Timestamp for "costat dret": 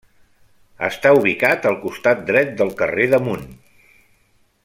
1.83-2.57